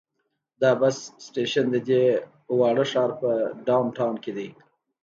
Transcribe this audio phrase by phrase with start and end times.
[0.61, 2.03] دا بس سټیشن د دې
[2.59, 3.29] واړه ښار په
[3.67, 4.49] ډاون ټاون کې دی.